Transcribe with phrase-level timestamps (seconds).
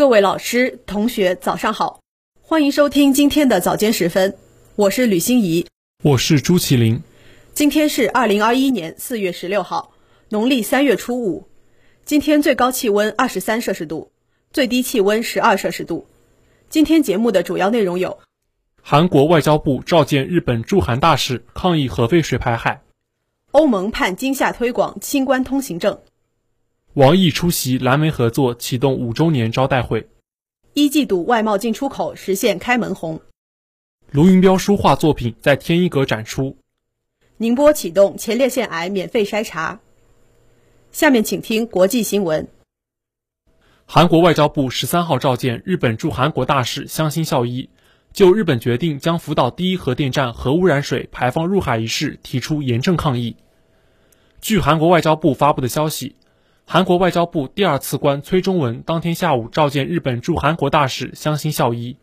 [0.00, 2.00] 各位老师、同学，早上好，
[2.40, 4.34] 欢迎收听今天的早间时分，
[4.74, 5.66] 我是吕欣怡，
[6.02, 7.02] 我是朱麒麟。
[7.52, 9.92] 今天是二零二一年四月十六号，
[10.30, 11.50] 农历三月初五。
[12.06, 14.10] 今天最高气温二十三摄氏度，
[14.54, 16.06] 最低气温十二摄氏度。
[16.70, 18.20] 今天节目的主要内容有：
[18.80, 22.80] 韩国外交部召见日本驻韩大使抗议核废水排海；
[23.50, 25.96] 欧盟盼今夏推广清关通行证；
[26.94, 30.08] 王毅出席蓝莓合作启动五周年招待会；
[30.74, 33.20] 一季度外贸进出口实现开门红；
[34.10, 36.56] 卢云彪书画作品在天一阁展出；
[37.36, 39.78] 宁波启动前列腺癌免费筛查。
[40.90, 42.48] 下面请听国际新闻。
[43.86, 47.70] 韩国外交部十三号召见日本驻韩国大使香新孝一，
[48.12, 53.36] 就日本决定将福岛第一核电站核污染水排放入海一事提出严正抗议。
[54.40, 56.16] 据韩国外交部发布的消息，
[56.72, 61.96] 韩国外交部第二次官崔中文当天下午召见日本驻韩国大使相新孝一，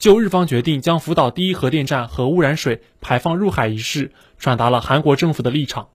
[0.00, 5.90] 就日方决定将福岛第一核电站核污染水排放入海一事，转达了韩国政府的立场，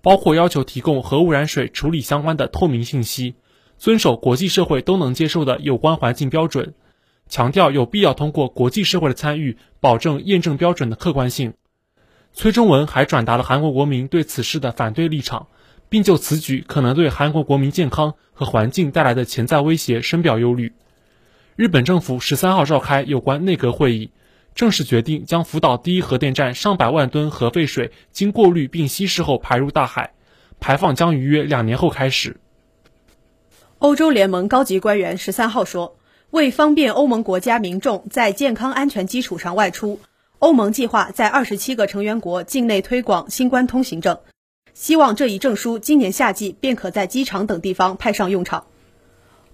[0.00, 3.34] 包括要求提供核污染水处理相关的透明信息。
[3.76, 6.72] 遵守国际社会都能接受的有关环境标准，
[7.28, 11.52] 强调有必要通过国际社会的参与，保证验证标准的客观性。
[12.32, 15.48] 崔中文还转达了韩国国民对此事的反对立场，
[15.90, 20.72] 并就此举可能对韩国国民健康和环境带来的潜在威胁深表忧虑。
[21.56, 24.12] 日本政府十三号召开有关内阁会议，
[24.54, 30.12] 正式决定将福岛第一核电站上百万吨核废水经过滤并稀释后排入大海，
[30.58, 32.38] 排放将于约两年后开始。
[33.78, 35.96] 欧洲联盟高级官员十三号说，
[36.30, 40.00] 为方便欧盟国家民众在健康安全基础上外出，
[40.38, 44.18] 欧盟计划在二十七个成员国境内推广新冠通行证，
[44.74, 48.66] 希望这一证书今年夏季便可在机场等地方派上用场。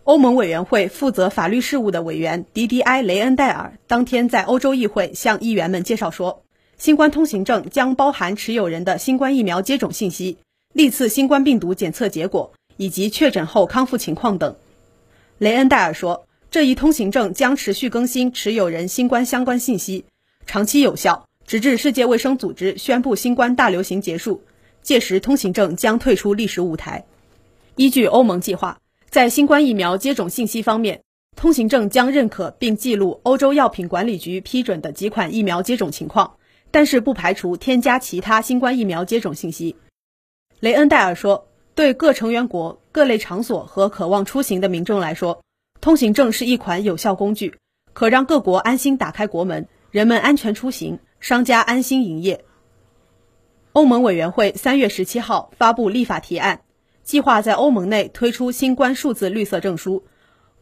[0.04, 6.42] 欧盟委员会负责法律事务的委员迪迪埃·雷恩戴尔当天在欧洲议会向议员们介绍说，
[6.78, 10.38] 新冠通行证将包含持有人的新冠疫苗接种信息、
[10.72, 12.52] 历次新冠病毒检测结果。
[12.78, 14.54] 以及确诊后康复情况等，
[15.38, 20.04] 雷恩戴尔说，这一通行证将持续更新持有人新冠相关信息，
[20.44, 24.42] 长期有效，直至世界卫生组织宣布新冠大流行结束，
[24.86, 27.04] 届时通行证将退出历史舞台。
[27.74, 28.78] 依据欧盟计划，
[29.10, 31.02] 在新冠疫苗接种信息方面，
[31.34, 36.36] 通行证将认可并记录欧洲药品管理局批准的几款疫苗接种情况，
[36.70, 39.74] 但是不排除添加其他新冠疫苗接种信息。
[40.60, 41.48] 雷恩戴尔说。
[41.74, 45.42] 对各成员国、各类场所和渴望出行的民众来说，
[45.78, 47.58] 通行证是一款有效工具，
[47.92, 52.45] 可让各国安心打开国门，人们安全出行，商家安心营业。
[53.76, 56.62] 欧盟委员会三月十七号发布立法提案，
[57.02, 60.02] 计划在欧盟内推出新冠数字绿色证书。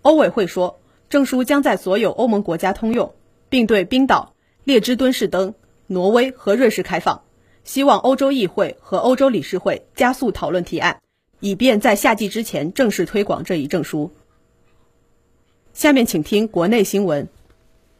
[0.03, 3.15] 欧委会说，证书将在所有欧盟国家通用，
[3.49, 5.55] 并对冰岛、列支敦士登、
[5.87, 7.23] 挪威和瑞士开放。
[7.63, 11.01] 希望欧洲议会和欧洲理事会加速讨论提案。
[11.39, 14.11] 以便在夏季之前正式推广这一证书。
[15.73, 17.29] 下面请听国内新闻。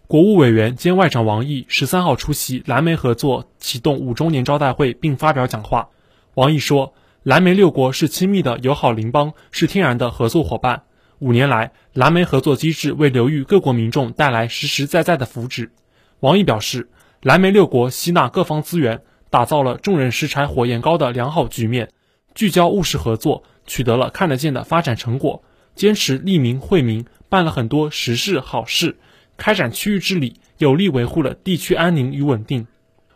[0.07, 5.89] 国务委员兼外长王毅十三号出席蓝莓合作启动五周年招待会并发表讲话。
[6.35, 6.93] 王毅说，
[7.23, 10.83] 蓝莓六国是亲密的友好邻邦，是天然的合作伙伴。
[11.21, 15.71] 五年来，蓝莓合作机制为流域各国民众带来实实在在的福祉。
[16.21, 16.91] 王毅表示，
[17.23, 19.01] 蓝莓六国吸纳各方资源，
[19.31, 21.89] 打造了众人拾柴火焰高的良好局面。
[22.35, 25.43] 聚焦务实合作，取得了看得见的发展成果；
[25.75, 28.97] 坚持利民惠民，办了很多实事好事；
[29.37, 32.67] 开展区域治理，有力维护了地区安宁与稳定。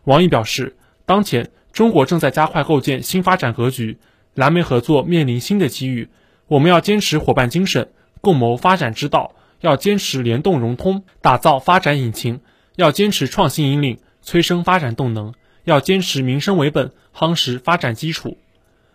[0.04, 3.98] 王毅表示，当前中国正在加快构建新发展格局，
[4.34, 6.08] 蓝莓合作面临新的机遇，
[6.46, 7.90] 我们要坚持伙伴精神，
[8.20, 12.40] 共谋发展之道；要坚持联动融通，打造发展引擎；
[12.76, 15.32] 要坚持创新引领，催生发展动能；
[15.64, 18.38] 要坚持民生为本，夯实发展基础。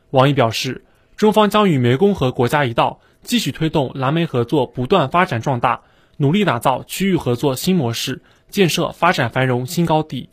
[0.10, 0.84] 王毅表示，
[1.16, 5.82] 中方将与湄公河国家一道，继续推动蓝莓合作不断发展壮大，
[6.18, 10.30] 努力打造区域合作新模式，建设发展繁荣新高地。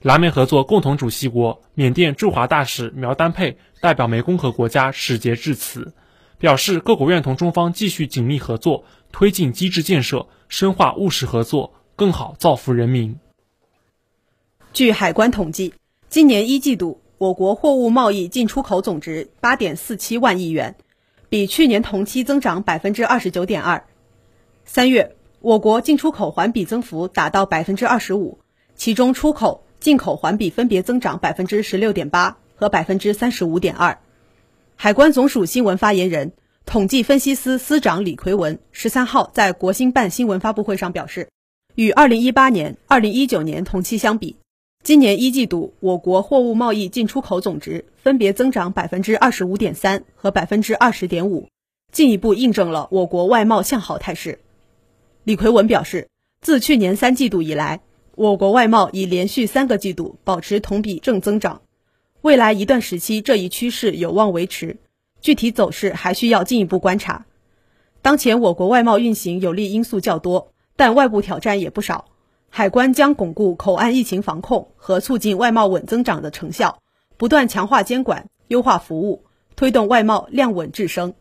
[0.00, 5.92] 蓝莓合作共同主席国缅甸驻华大使苗丹佩代表湄公河国家使节致辞，
[6.38, 13.18] 表示各国愿同中方继续紧密合作，推进机制建设，深化务实合作，更好造福人民。
[14.72, 15.72] 据海关统计，
[16.08, 17.00] 今年一季度。
[17.16, 20.74] 我国货物贸易进出口总值八点四七万亿元，
[21.30, 23.82] 比去年同期增长百分之二十九点二。
[24.66, 28.38] 三月，我国进出口环比增幅达到百分之二十五，
[28.74, 33.98] 其中出口、进口环比分别增长百分之十六点八和百分之三十五点二。
[34.74, 36.32] 海关总署新闻发言人、
[36.66, 41.28] 统计分析司司长李奎文十三号在国新办新闻发布会上表示，
[41.74, 44.38] 与二零一八年、二零一九年同期相比，
[44.82, 51.48] 今年一季度我国货物贸易进出口总值分别增长百分之二十五点三和百分之二十点五，
[51.92, 54.40] 进一步印证了我国外贸向好态势。
[55.24, 56.08] 李奎文表示，
[56.42, 57.80] 自去年三季度以来，
[58.14, 61.62] 我国外贸已连续三个季度保持同比正增长，
[62.20, 64.76] 未来一段时期这一趋势有望维持。
[65.22, 67.24] 具体走势还需要进一步观察。
[68.02, 72.04] 当前我国外贸运行有利因素较多，但外部挑战也不少。
[72.50, 76.78] 海关将巩固口岸疫情防控和促进外贸稳增长的成效，
[77.16, 79.24] 不断强化监管、优化服务，
[79.56, 81.14] 推动外贸量稳质升。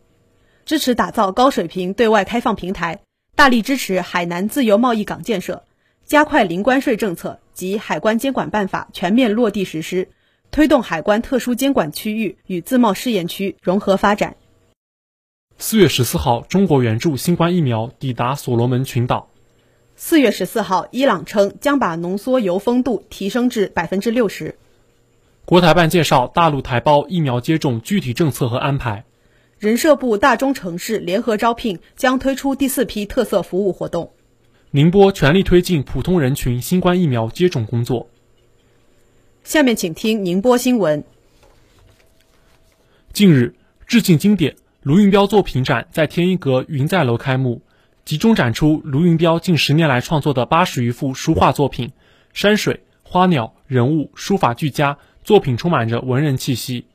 [0.66, 3.00] 支持打造高水平对外开放平台，
[3.36, 5.64] 大力支持海南自由贸易港建设，
[6.06, 10.10] 加快零关税政策及海关监管办法全面落地实施。
[10.52, 14.36] 推动海关特殊监管区域与自贸试验区融合发展。
[15.58, 19.30] 四月十四号，中国援助新冠疫苗抵达所罗门群岛。
[19.96, 24.60] 四月十四号，伊朗称将把浓缩铀丰度提升至百分之六十。
[25.46, 29.06] 国台办介绍大陆台胞疫苗接种具体政策和安排。
[29.64, 34.12] 人社部大中城市联合招聘将推出第四批特色服务活动。
[34.72, 38.10] 宁波全力推进普通人群新冠疫苗接种工作。
[39.46, 41.06] 下面请听宁波新闻。
[43.14, 43.56] 近日，
[43.88, 47.62] 致敬经典卢云彪作品展在天一阁云在楼开幕，
[48.04, 51.94] 集中展出卢云彪近十年来创作的八十余幅书画作品，
[52.34, 56.88] 山水、花鸟、人物，书法俱佳，作品充满着文人气息。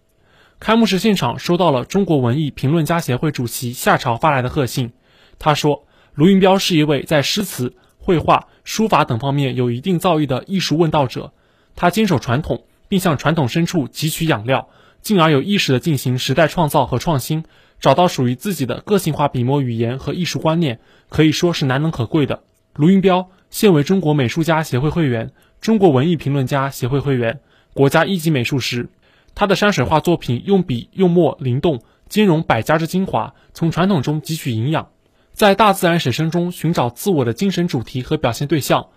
[0.60, 4.92] 开幕式现场收到了中国文艺评论家协会主席夏朝发来的贺信，
[5.38, 5.84] 他说
[6.14, 11.32] ：“卢云彪是一位在诗词、绘画、书法等方面有一定造诣的艺术问道者。”
[11.76, 14.68] 他坚守传统，并向传统深处汲取养料，
[15.00, 17.44] 进而有意识地进行时代创造和创新，
[17.78, 22.42] 找到属于自己的个性化笔墨语言和艺术观念，可以说是难能可贵的。
[22.74, 25.30] 卢云彪现为中国美术家协会会员、
[25.60, 27.38] 中国文艺评论家协会会员、
[27.74, 28.88] 国家一级美术师。
[29.34, 34.88] 他的山水画作品用笔用墨灵动，兼容百家之精华，从传统中汲取营养，
[35.32, 38.88] 在大自然写生中寻找自我的精神主题和表现对象。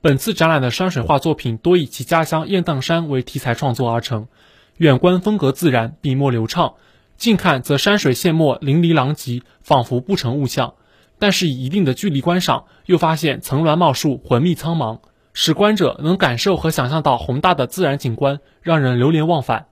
[0.00, 4.28] 本次展览的山水画作品多以其家乡雁荡山为题材创作而成，
[4.76, 6.76] 远观风格自然，笔墨流畅；
[7.16, 10.74] 近看则山水线墨淋漓狼藉，仿佛不成物象。
[11.18, 15.00] 但是以一定的距离观赏，又发现层峦茂树，浑密苍茫，
[15.32, 19.66] 使观者能感受和想象到宏大的自然景观，让人流连忘返。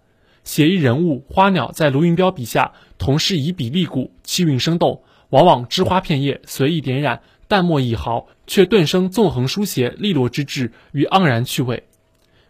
[0.46, 7.20] 写意人物、花鸟在卢云彪笔下，同是以笔立骨，气韵生动，往往枝花片叶随意点染。
[7.48, 11.84] 淡墨一毫，却顿生纵横书写利落之志与盎然趣味。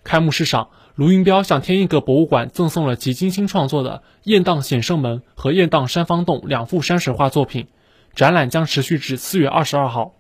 [0.05, 7.67] 开幕式上，卢云彪向天一阁博物馆赠送了其精心创作的《雁荡显圣门》和《雁荡山方洞》两幅山水画作品。
[8.15, 10.15] 展览将持续至四月二十二号。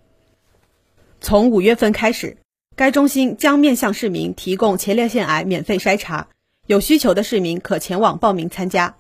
[1.20, 2.36] 从五月份开始，
[2.74, 6.28] 该中心将面向市民提供前列腺癌免费筛查，
[6.66, 8.96] 有需求的市民可前往报名参加。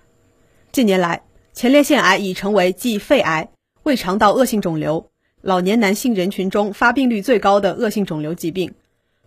[0.70, 1.22] 近年来，
[1.52, 3.48] 前列腺癌已成为继肺癌。
[3.82, 5.10] 胃肠道恶性肿瘤、
[5.42, 8.74] 老年男性人群中发病率最高的恶性肿瘤疾病，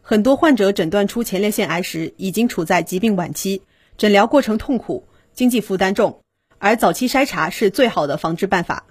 [0.02, 3.62] 很多患者诊断出前列腺癌时已经处在疾病晚期，
[3.98, 6.22] 诊疗过程痛苦，经济负担重，
[6.58, 8.86] 而早期筛查是最好的防治办法。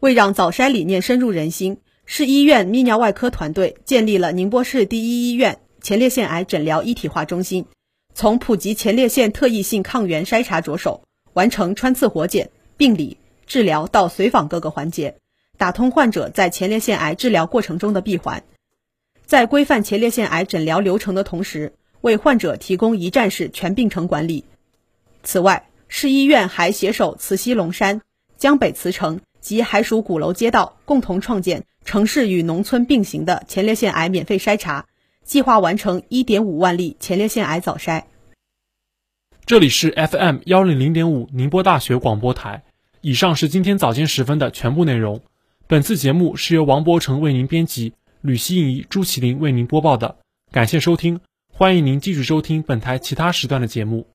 [0.00, 1.76] 为让早筛理念深入人心，
[2.06, 7.66] 市医院泌尿外科团队建立了宁波市第一医院前列腺癌诊疗一体化中心，
[8.14, 11.02] 从普及前列腺特异性抗原筛查着手，
[11.32, 13.18] 完成穿刺活检、病理。
[13.44, 15.16] 治疗到随访各个环节，
[15.58, 18.44] 打通患者在前列腺癌治疗过程中的闭环，
[19.26, 24.44] 在规范前列腺癌诊疗流程的同时，为患者提供一站式全病程管理。
[25.22, 28.00] 此外，市医院还携手慈溪龙山、
[28.38, 34.86] 江北慈城及海曙鼓楼街道，共同创建城市与农村并行的前列腺癌免费筛查，
[35.24, 38.04] 计划完成一点五万例前列腺癌早筛。
[39.44, 42.62] 这里是 FM 幺零零点五宁波大学广播台。
[43.00, 45.20] 以上是今天早间时分的全部内容。
[45.66, 50.16] 本次节目是由王博成为您编辑，吕希怡、朱麒麟为您播报的。
[50.52, 51.20] 感谢收听，
[51.52, 54.06] 欢迎您继续收听本台其他时段的节目。